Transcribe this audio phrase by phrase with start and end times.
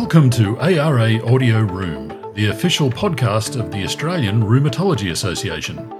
[0.00, 5.90] Welcome to ARA Audio Room, the official podcast of the Australian Rheumatology Association,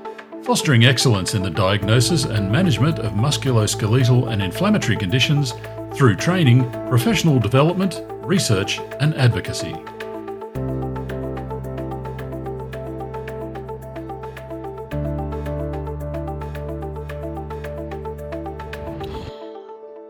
[0.42, 5.54] fostering excellence in the diagnosis and management of musculoskeletal and inflammatory conditions
[5.94, 9.72] through training, professional development, research, and advocacy.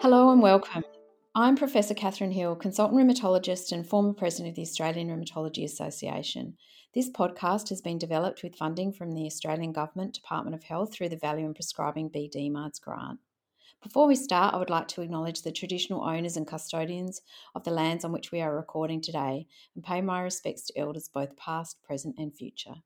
[0.01, 0.83] Hello and welcome.
[1.39, 6.57] I'm Professor Catherine Hill, consultant rheumatologist and former president of the Australian Rheumatology Association.
[6.95, 11.11] This podcast has been developed with funding from the Australian Government Department of Health through
[11.11, 13.19] the Value in Prescribing BD BDMARDS grant.
[13.83, 17.21] Before we start, I would like to acknowledge the traditional owners and custodians
[17.55, 21.11] of the lands on which we are recording today and pay my respects to elders
[21.13, 22.77] both past, present, and future.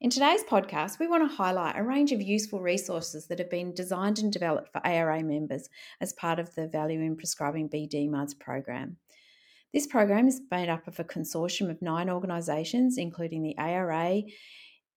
[0.00, 3.74] In today's podcast, we want to highlight a range of useful resources that have been
[3.74, 5.68] designed and developed for ARA members
[6.00, 8.96] as part of the Value in Prescribing BDMARDS program.
[9.72, 14.22] This program is made up of a consortium of nine organisations, including the ARA,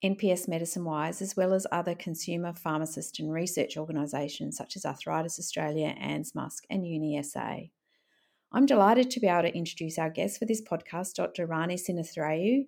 [0.03, 5.39] NPS Medicine Wise, as well as other consumer, pharmacist, and research organisations such as Arthritis
[5.39, 7.69] Australia, ANZMUSC, and UniSA.
[8.51, 11.45] I'm delighted to be able to introduce our guest for this podcast, Dr.
[11.47, 12.65] Rani Sinnathurai,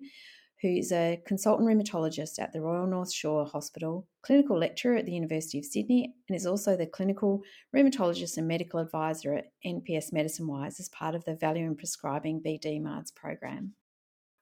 [0.62, 5.58] who's a consultant rheumatologist at the Royal North Shore Hospital, clinical lecturer at the University
[5.58, 7.42] of Sydney, and is also the clinical
[7.74, 12.42] rheumatologist and medical advisor at NPS Medicine Wise as part of the Value in Prescribing
[12.44, 13.74] BDMARDS program.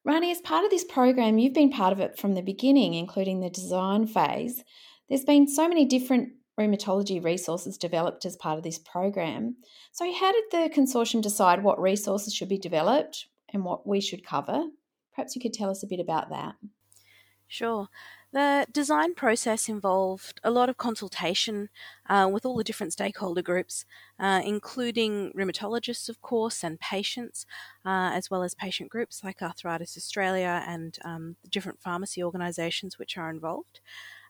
[0.04, 3.40] Rani, as part of this program, you've been part of it from the beginning, including
[3.40, 4.62] the design phase.
[5.08, 6.28] There's been so many different
[6.60, 9.56] rheumatology resources developed as part of this program.
[9.92, 14.24] So, how did the consortium decide what resources should be developed and what we should
[14.24, 14.64] cover?
[15.14, 16.56] Perhaps you could tell us a bit about that.
[17.46, 17.88] Sure.
[18.32, 21.68] The design process involved a lot of consultation
[22.08, 23.84] uh, with all the different stakeholder groups,
[24.18, 27.46] uh, including rheumatologists, of course, and patients,
[27.86, 33.16] uh, as well as patient groups like Arthritis Australia and um, different pharmacy organisations which
[33.16, 33.78] are involved.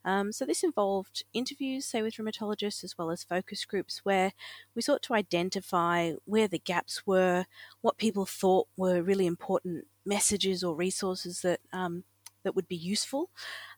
[0.04, 4.32] Um, so this involved interviews, say with rheumatologists, as well as focus groups, where
[4.74, 7.46] we sought to identify where the gaps were,
[7.80, 12.04] what people thought were really important messages or resources that um,
[12.42, 13.30] that would be useful,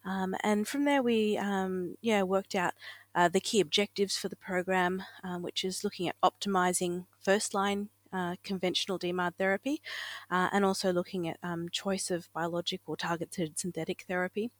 [0.04, 2.74] um, and from there we um, yeah worked out
[3.14, 7.88] uh, the key objectives for the program, um, which is looking at optimizing first line
[8.12, 9.82] uh, conventional DMARD therapy,
[10.30, 14.50] uh, and also looking at um, choice of biologic or targeted synthetic therapy.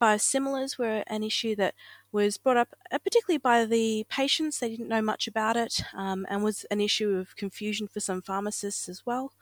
[0.00, 1.74] Biosimilars were an issue that
[2.12, 4.58] was brought up uh, particularly by the patients.
[4.58, 8.22] They didn't know much about it um, and was an issue of confusion for some
[8.22, 9.32] pharmacists as well.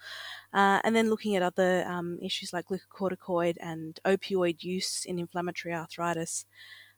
[0.52, 5.74] Uh, and then looking at other um, issues like glucocorticoid and opioid use in inflammatory
[5.74, 6.44] arthritis.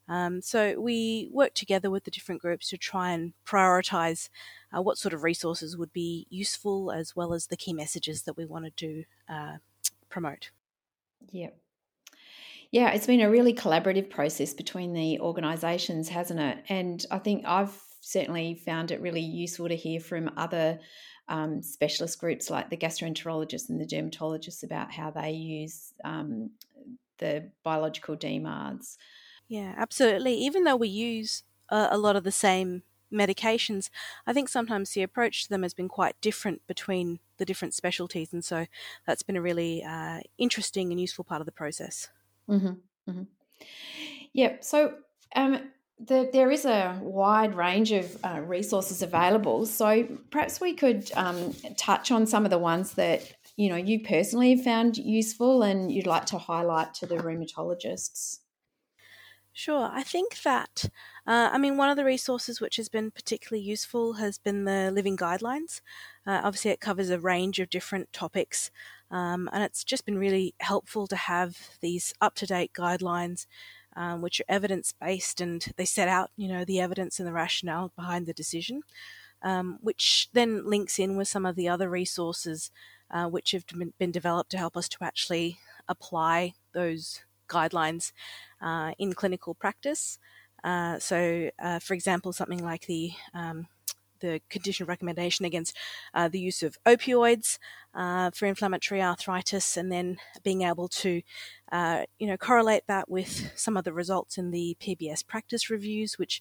[0.08, 4.28] Um, so we worked together with the different groups to try and prioritize
[4.76, 8.36] uh, what sort of resources would be useful as well as the key messages that
[8.36, 9.56] we wanted to uh,
[10.08, 10.50] promote.
[11.30, 11.56] Yep.
[12.72, 16.58] Yeah, it's been a really collaborative process between the organisations, hasn't it?
[16.68, 20.78] And I think I've certainly found it really useful to hear from other
[21.28, 26.50] um, specialist groups like the gastroenterologists and the dermatologists about how they use um,
[27.18, 28.96] the biological DMARDs.
[29.48, 30.34] Yeah, absolutely.
[30.34, 32.82] Even though we use a, lot of the same
[33.12, 33.90] medications,
[34.26, 38.32] I think sometimes the approach to them has been quite different between the different specialties.
[38.32, 38.66] And so
[39.06, 42.08] that's been a really uh, interesting and useful part of the process.
[42.50, 43.22] Mm-hmm, mm-hmm.
[44.32, 44.64] Yep.
[44.64, 44.94] So
[45.36, 49.66] um, the, there is a wide range of uh, resources available.
[49.66, 54.00] So perhaps we could um, touch on some of the ones that you know you
[54.00, 58.38] personally have found useful and you'd like to highlight to the rheumatologists.
[59.52, 59.90] Sure.
[59.92, 60.84] I think that,
[61.26, 64.90] uh, I mean, one of the resources which has been particularly useful has been the
[64.92, 65.80] Living Guidelines.
[66.24, 68.70] Uh, obviously, it covers a range of different topics,
[69.10, 73.46] um, and it's just been really helpful to have these up to date guidelines.
[73.96, 77.32] Um, which are evidence based and they set out, you know, the evidence and the
[77.32, 78.82] rationale behind the decision,
[79.42, 82.70] um, which then links in with some of the other resources
[83.10, 83.64] uh, which have
[83.98, 85.58] been developed to help us to actually
[85.88, 88.12] apply those guidelines
[88.62, 90.18] uh, in clinical practice.
[90.62, 93.66] Uh, so, uh, for example, something like the um,
[94.20, 95.76] the condition recommendation against
[96.14, 97.58] uh, the use of opioids
[97.94, 101.22] uh, for inflammatory arthritis, and then being able to,
[101.72, 106.18] uh, you know, correlate that with some of the results in the PBS practice reviews,
[106.18, 106.40] which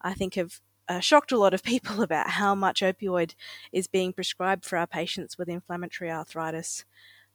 [0.00, 3.34] I think have uh, shocked a lot of people about how much opioid
[3.72, 6.84] is being prescribed for our patients with inflammatory arthritis.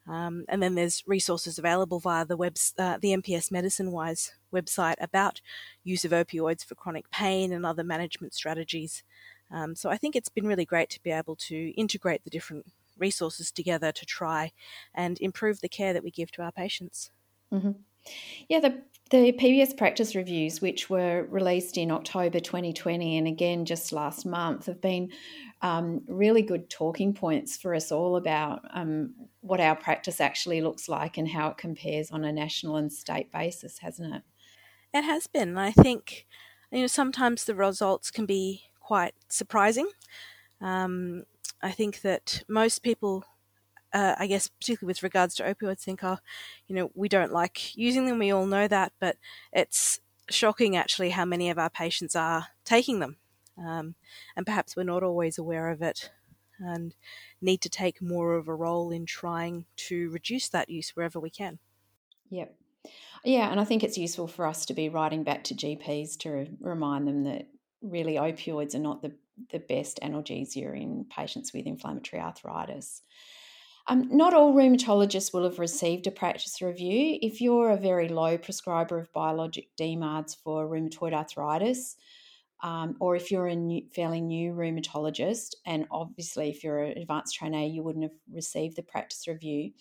[0.07, 4.95] Um, and then there's resources available via the web, uh, the NPS Medicine Wise website
[4.99, 5.41] about
[5.83, 9.03] use of opioids for chronic pain and other management strategies.
[9.55, 12.65] Um, so I think it's been really great to be able to integrate the different
[12.99, 14.51] resources together to try
[14.93, 17.09] and improve the care that we give to our patients.
[17.53, 17.71] Mm-hmm.
[18.49, 23.91] Yeah, the the PBS practice reviews, which were released in October 2020 and again just
[23.91, 25.11] last month, have been
[25.61, 30.89] um, really good talking points for us all about um, what our practice actually looks
[30.89, 34.23] like and how it compares on a national and state basis, hasn't it?
[34.91, 35.57] It has been.
[35.57, 36.25] I think
[36.71, 39.89] you know sometimes the results can be quite surprising.
[40.61, 41.23] Um,
[41.63, 43.25] I think that most people
[43.93, 46.17] uh, I guess particularly with regards to opioids, think, oh,
[46.67, 48.19] you know, we don't like using them.
[48.19, 49.15] We all know that, but
[49.53, 53.15] it's shocking actually how many of our patients are taking them,
[53.57, 53.95] um,
[54.35, 56.11] and perhaps we're not always aware of it,
[56.59, 56.93] and
[57.41, 61.29] need to take more of a role in trying to reduce that use wherever we
[61.29, 61.59] can.
[62.29, 62.53] Yep.
[63.23, 66.47] Yeah, and I think it's useful for us to be writing back to GPs to
[66.59, 67.47] remind them that
[67.85, 69.13] really opioids are not the,
[69.51, 73.01] the best analgesia in patients with inflammatory arthritis.
[73.87, 77.19] Um, not all rheumatologists will have received a practice review.
[77.21, 81.95] If you're a very low prescriber of biologic DMARDs for rheumatoid arthritis,
[82.63, 87.35] um, or if you're a new, fairly new rheumatologist, and obviously if you're an advanced
[87.35, 89.71] trainee, you wouldn't have received the practice review.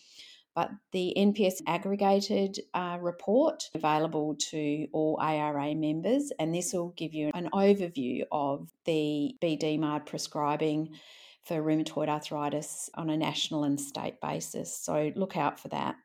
[0.55, 7.13] But the NPS aggregated uh, report available to all ARA members, and this will give
[7.13, 10.91] you an overview of the BDMARD prescribing
[11.43, 14.77] for rheumatoid arthritis on a national and state basis.
[14.77, 15.97] So look out for that.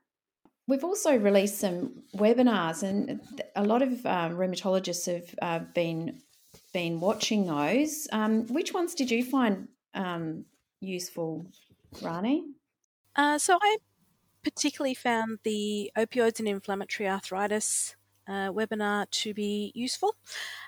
[0.67, 3.21] We've also released some webinars, and
[3.55, 6.21] a lot of um, rheumatologists have uh, been
[6.73, 8.07] been watching those.
[8.11, 10.45] Um, which ones did you find um,
[10.79, 11.47] useful,
[12.01, 12.45] Rani?
[13.15, 13.77] Uh, so I
[14.43, 17.95] particularly found the opioids and inflammatory arthritis
[18.27, 20.15] uh, webinar to be useful.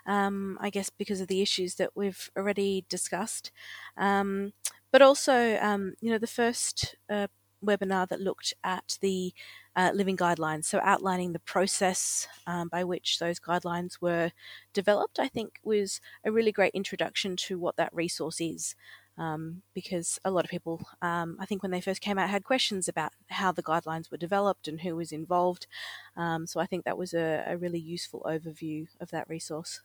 [0.05, 3.51] Um, I guess because of the issues that we've already discussed,
[3.97, 4.53] um,
[4.91, 7.27] but also um, you know the first uh,
[7.63, 9.33] webinar that looked at the
[9.75, 14.31] uh, living guidelines, so outlining the process um, by which those guidelines were
[14.73, 18.75] developed, I think was a really great introduction to what that resource is
[19.17, 22.43] um, because a lot of people, um, I think, when they first came out, had
[22.43, 25.67] questions about how the guidelines were developed and who was involved.
[26.15, 29.81] Um, so I think that was a, a, really useful overview of that resource.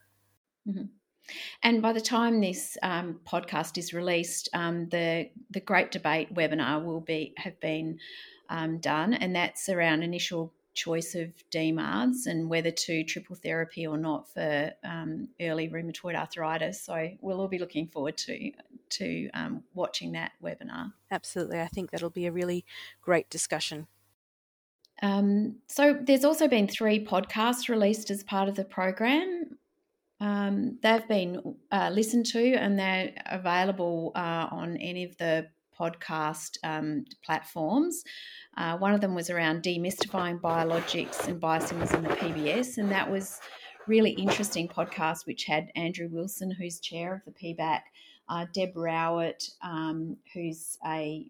[0.69, 0.85] Mm-hmm.
[1.63, 6.85] And by the time this um, podcast is released, um, the the Great Debate webinar
[6.85, 7.99] will be have been
[8.49, 13.97] um, done, and that's around initial choice of DMARDs and whether to triple therapy or
[13.97, 16.83] not for um, early rheumatoid arthritis.
[16.83, 18.53] So we'll all be looking forward to
[18.89, 20.93] to um, watching that webinar.
[21.11, 22.65] Absolutely, I think that'll be a really
[23.03, 23.89] great discussion.
[25.03, 29.59] Um, so there's also been three podcasts released as part of the program.
[30.21, 36.59] Um, they've been uh, listened to and they're available uh, on any of the podcast
[36.65, 38.03] um, platforms.
[38.57, 43.11] Uh, one of them was around demystifying biologics and biosimilars in the PBS, and that
[43.11, 43.41] was
[43.87, 47.81] really interesting podcast, which had Andrew Wilson, who's chair of the PBAC,
[48.29, 51.27] uh, Deb Rowett, um, who's a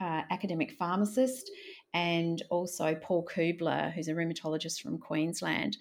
[0.00, 1.50] uh, academic pharmacist,
[1.94, 5.78] and also Paul Kubler, who's a rheumatologist from Queensland.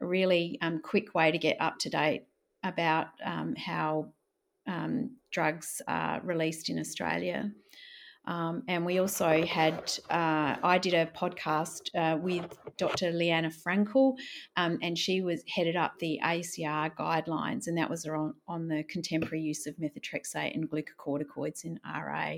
[0.00, 2.24] A really um, quick way to get up to date
[2.62, 4.08] about um, how
[4.68, 7.50] um, drugs are released in Australia.
[8.26, 13.10] Um, and we also had, uh, I did a podcast uh, with Dr.
[13.10, 14.16] Liana Fraenkel,
[14.58, 18.84] um, and she was headed up the ACR guidelines, and that was on, on the
[18.84, 22.34] contemporary use of methotrexate and glucocorticoids in RA.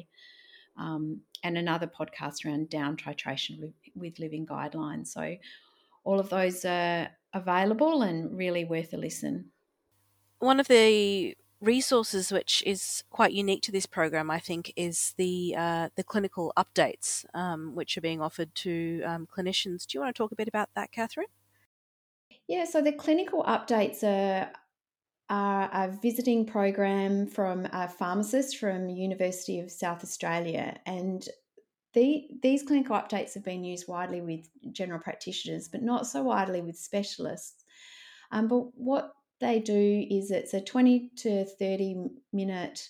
[0.78, 5.08] Um, and another podcast around down titration with living guidelines.
[5.08, 5.36] So,
[6.04, 9.50] all of those are available and really worth a listen.
[10.38, 15.54] One of the resources which is quite unique to this program, I think, is the
[15.56, 19.86] uh, the clinical updates um, which are being offered to um, clinicians.
[19.86, 21.26] Do you want to talk a bit about that, Catherine?
[22.48, 24.50] Yeah, so the clinical updates are,
[25.28, 31.28] are a visiting program from a pharmacist from University of South Australia, and
[31.92, 36.60] the, these clinical updates have been used widely with general practitioners, but not so widely
[36.60, 37.64] with specialists.
[38.32, 42.88] Um, but what they do is it's a 20 to 30 minute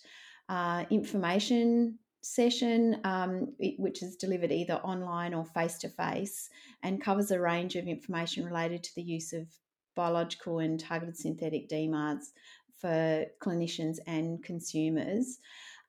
[0.49, 6.50] uh, information session, um, which is delivered either online or face to face,
[6.83, 9.47] and covers a range of information related to the use of
[9.95, 12.33] biological and targeted synthetic DMARDs
[12.80, 15.38] for clinicians and consumers.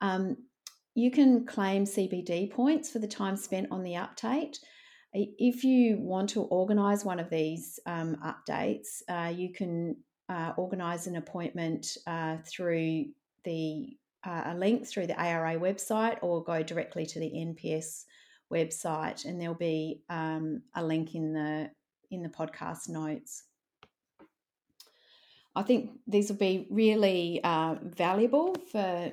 [0.01, 0.37] Um,
[0.93, 4.57] you can claim CPD points for the time spent on the update.
[5.13, 9.97] If you want to organise one of these um, updates, uh, you can
[10.31, 13.05] uh, organise an appointment uh, through
[13.43, 18.05] the uh, a link through the ARA website or go directly to the NPS
[18.53, 21.69] website, and there'll be um, a link in the
[22.11, 23.43] in the podcast notes.
[25.53, 29.11] I think these will be really uh, valuable for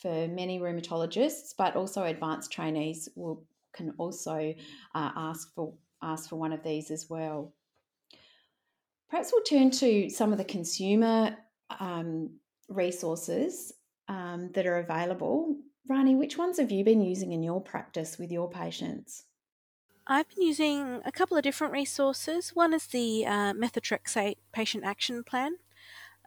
[0.00, 4.54] for many rheumatologists, but also advanced trainees will can also
[4.94, 7.52] uh, ask for ask for one of these as well.
[9.10, 11.36] Perhaps we'll turn to some of the consumer
[11.78, 12.30] um,
[12.68, 13.72] resources
[14.08, 15.56] um, that are available.
[15.88, 19.24] Rani, which ones have you been using in your practice with your patients?
[20.08, 22.50] I've been using a couple of different resources.
[22.50, 25.56] One is the uh, methotrexate patient action plan.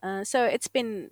[0.01, 1.11] Uh, so it's been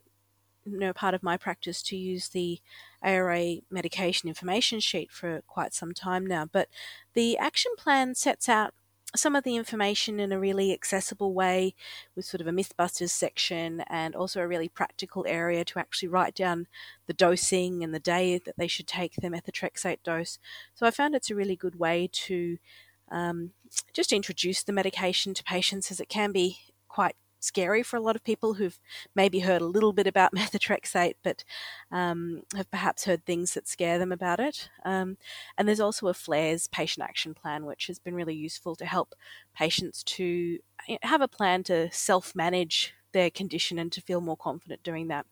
[0.66, 2.60] you know, part of my practice to use the
[3.02, 6.46] ARA medication information sheet for quite some time now.
[6.46, 6.68] But
[7.14, 8.74] the action plan sets out
[9.16, 11.74] some of the information in a really accessible way
[12.16, 16.36] with sort of a Mythbusters section and also a really practical area to actually write
[16.36, 16.68] down
[17.08, 20.40] the dosing and the day that they should take their methotrexate dose.
[20.76, 22.58] So I found it's a really good way to
[23.10, 23.52] um,
[23.94, 26.60] just introduce the medication to patients as it can be
[26.90, 28.80] quite scary for a lot of people who've
[29.16, 31.44] maybe heard a little bit about methotrexate, but
[31.92, 34.70] um, have perhaps heard things that scare them about it.
[34.86, 35.18] Um,
[35.58, 39.16] and there's also a flares patient action plan, which has been really useful to help
[39.56, 40.60] patients to
[41.04, 45.26] have a plan to self manage their condition and to feel more confident doing that.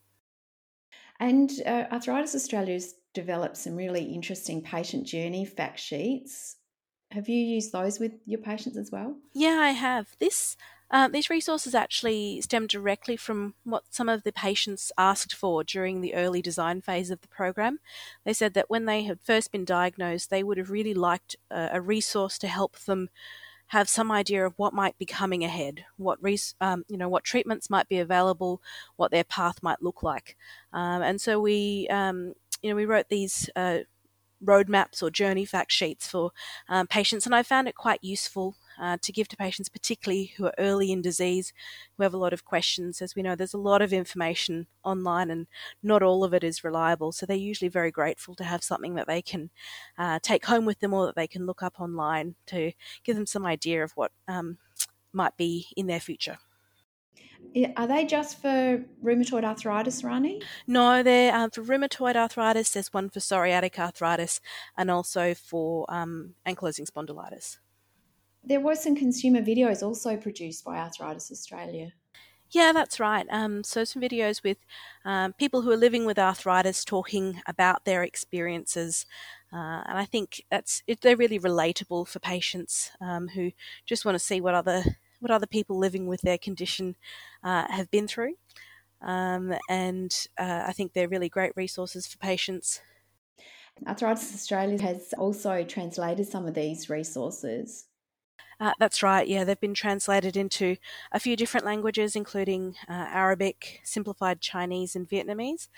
[1.18, 6.56] And uh, Arthritis Australia's developed some really interesting patient journey fact sheets.
[7.12, 9.16] Have you used those with your patients as well?
[9.32, 10.16] Yeah, I have.
[10.18, 10.56] This
[10.90, 16.00] uh, these resources actually stem directly from what some of the patients asked for during
[16.00, 17.80] the early design phase of the program.
[18.24, 21.70] They said that when they had first been diagnosed, they would have really liked a,
[21.72, 23.08] a resource to help them
[23.68, 27.24] have some idea of what might be coming ahead, what res- um, you know, what
[27.24, 28.62] treatments might be available,
[28.94, 30.36] what their path might look like,
[30.72, 33.50] um, and so we, um, you know, we wrote these.
[33.56, 33.78] Uh,
[34.44, 36.30] roadmaps or journey fact sheets for
[36.68, 40.46] um, patients, and I found it quite useful uh, to give to patients, particularly who
[40.46, 41.52] are early in disease,
[41.96, 43.00] who have a lot of questions.
[43.02, 45.46] As we know, there's a lot of information online and
[45.82, 47.12] not all of it is reliable.
[47.12, 49.50] So they're usually very grateful to have something that they can
[49.98, 52.72] uh, take home with them or that they can look up online to
[53.04, 54.58] give them some idea of what um,
[55.12, 56.38] might be in their future.
[57.76, 60.42] Are they just for rheumatoid arthritis, Rani?
[60.66, 62.70] No, they're um, for rheumatoid arthritis.
[62.70, 64.40] There's one for psoriatic arthritis
[64.76, 67.58] and also for um, ankylosing spondylitis
[68.46, 71.92] there were some consumer videos also produced by Arthritis Australia.
[72.50, 73.26] Yeah, that's right.
[73.28, 74.58] Um, so, some videos with
[75.04, 79.04] um, people who are living with arthritis talking about their experiences.
[79.52, 83.50] Uh, and I think that's it, they're really relatable for patients um, who
[83.84, 84.84] just want to see what other
[85.18, 86.94] what other people living with their condition
[87.42, 88.34] uh, have been through.
[89.02, 92.80] Um, and uh, I think they're really great resources for patients.
[93.86, 97.86] Arthritis Australia has also translated some of these resources
[98.58, 99.26] uh, that's right.
[99.26, 100.76] Yeah, they've been translated into
[101.12, 105.68] a few different languages, including uh, Arabic, simplified Chinese, and Vietnamese.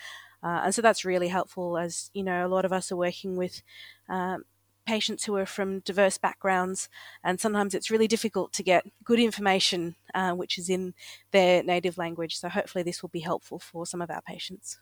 [0.43, 3.37] Uh, and so that's really helpful, as you know, a lot of us are working
[3.37, 3.63] with
[4.09, 4.45] um,
[4.87, 6.89] patients who are from diverse backgrounds,
[7.25, 10.95] and sometimes it's really difficult to get good information uh, which is in
[11.33, 12.37] their native language.
[12.37, 14.79] So hopefully, this will be helpful for some of our patients.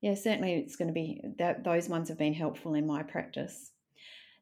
[0.00, 3.72] Yeah, certainly, it's going to be that those ones have been helpful in my practice.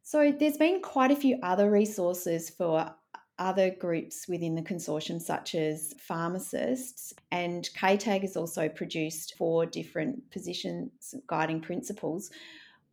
[0.06, 2.94] So there's been quite a few other resources for
[3.40, 10.30] other groups within the consortium, such as pharmacists, and CATAG has also produced four different
[10.30, 12.30] positions guiding principles.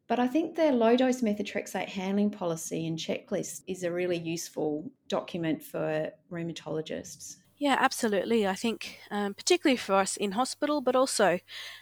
[0.08, 4.90] But I think the low dose methotrexate handling policy and checklist is a really useful
[5.08, 7.36] document for rheumatologists.
[7.58, 8.48] Yeah, absolutely.
[8.48, 11.38] I think, um, particularly for us in hospital, but also,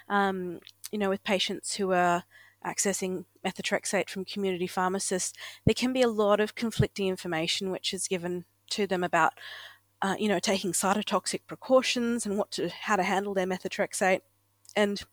[0.09, 0.59] um,
[0.91, 2.25] you know, with patients who are
[2.65, 5.34] accessing methotrexate from community pharmacists,
[5.65, 9.34] there can be a lot of conflicting information which is given to them about,
[10.01, 14.22] uh, you know, taking cytotoxic precautions and what to how to handle their methotrexate,
[14.75, 15.03] and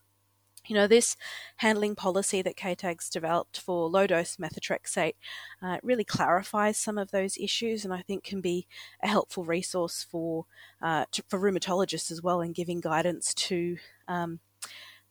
[0.67, 1.15] you know this
[1.57, 5.15] handling policy that CATAG's developed for low dose methotrexate
[5.61, 8.67] uh, really clarifies some of those issues, and I think can be
[9.03, 10.45] a helpful resource for
[10.81, 13.77] uh, to, for rheumatologists as well in giving guidance to
[14.07, 14.39] um,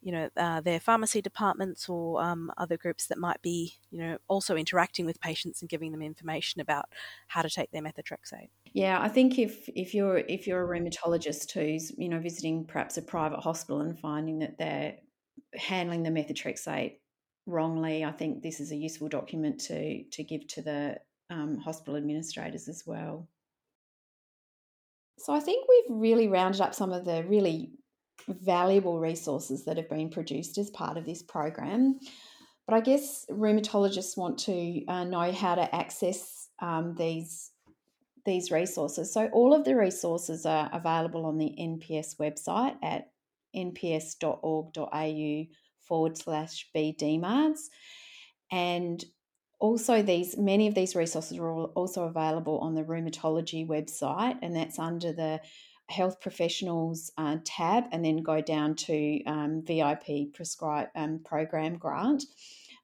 [0.00, 4.18] you know, uh, their pharmacy departments or um, other groups that might be, you know,
[4.28, 6.86] also interacting with patients and giving them information about
[7.26, 8.48] how to take their methotrexate.
[8.72, 12.96] Yeah, I think if if you're if you're a rheumatologist who's you know visiting perhaps
[12.96, 14.96] a private hospital and finding that they're
[15.54, 16.98] handling the methotrexate
[17.46, 20.98] wrongly, I think this is a useful document to to give to the
[21.30, 23.28] um, hospital administrators as well.
[25.18, 27.72] So I think we've really rounded up some of the really
[28.26, 31.98] valuable resources that have been produced as part of this program.
[32.66, 37.50] But I guess rheumatologists want to uh, know how to access um, these
[38.26, 39.12] these resources.
[39.12, 43.10] So all of the resources are available on the NPS website at
[43.56, 45.46] nps.org.au
[45.80, 47.60] forward slash bdmards.
[48.52, 49.02] And
[49.58, 54.78] also these many of these resources are also available on the rheumatology website and that's
[54.78, 55.40] under the
[55.88, 62.24] health professionals uh, tab and then go down to um, vip prescribe um, program grant.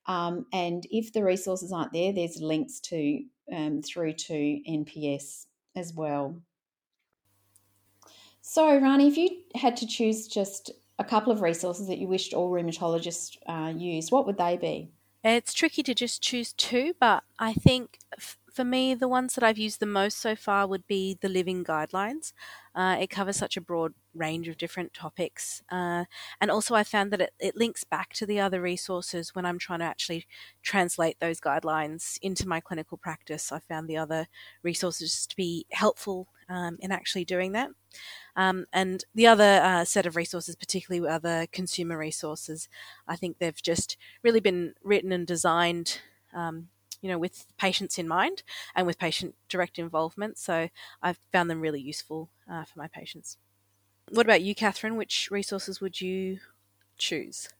[0.06, 4.34] Um, and if the resources aren't there there's links to um, through to
[4.68, 5.46] nps
[5.76, 6.37] as well.
[8.40, 12.34] So rani if you had to choose just a couple of resources that you wished
[12.34, 14.90] all rheumatologists uh, used what would they be?
[15.23, 17.99] It's tricky to just choose two, but I think
[18.54, 21.64] for me, the ones that I've used the most so far would be the Living
[21.64, 22.32] Guidelines.
[22.73, 25.61] Uh, it covers such a broad range of different topics.
[25.73, 26.04] Uh,
[26.40, 29.58] and also, I found that it, it links back to the other resources when I'm
[29.58, 30.26] trying to actually
[30.62, 33.50] translate those guidelines into my clinical practice.
[33.50, 34.28] I found the other
[34.62, 37.70] resources to be helpful um, in actually doing that.
[38.37, 42.68] Um, and the other uh, set of resources, particularly other consumer resources,
[43.08, 46.00] I think they've just really been written and designed.
[46.32, 46.68] Um,
[47.04, 48.42] you know, with patients in mind
[48.75, 50.38] and with patient direct involvement.
[50.38, 50.70] So
[51.02, 53.37] I've found them really useful uh, for my patients.
[54.08, 54.96] What about you, Catherine?
[54.96, 56.38] Which resources would you
[56.96, 57.50] choose?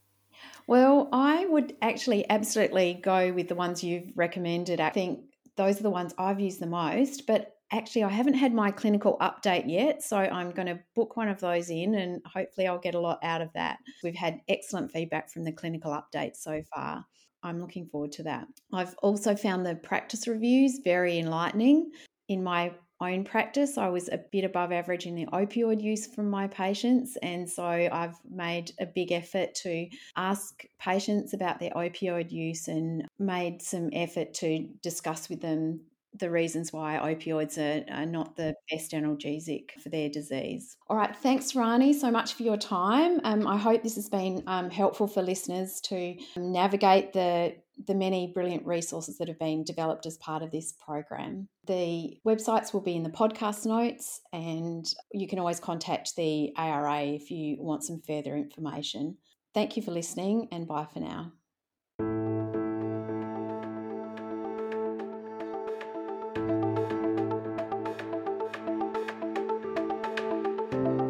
[0.67, 4.81] Well, I would actually absolutely go with the ones you've recommended.
[4.81, 5.21] I think
[5.57, 9.19] those are the ones I've used the most, but actually, I haven't had my clinical
[9.21, 12.95] update yet, so I'm going to book one of those in and hopefully I'll get
[12.95, 13.77] a lot out of that.
[14.03, 17.05] We've had excellent feedback from the clinical update so far.
[17.45, 18.49] I'm looking forward to that.
[18.73, 21.91] I've also found the practice reviews very enlightening.
[22.29, 26.31] In my own practice, I was a bit above average in the opioid use from
[26.31, 27.17] my patients.
[27.23, 33.07] And so I've made a big effort to ask patients about their opioid use and
[33.19, 35.81] made some effort to discuss with them
[36.19, 40.77] the reasons why opioids are, are, not the best analgesic for their disease.
[40.89, 43.21] All right, thanks, Rani, so much for your time.
[43.25, 48.31] Um, I hope this has been um, helpful for listeners to navigate the the many
[48.33, 51.49] brilliant resources that have been developed as part of this program.
[51.67, 57.03] The websites will be in the podcast notes, and you can always contact the ARA
[57.03, 59.17] if you want some further information.
[59.55, 61.33] Thank you for listening, and bye for now.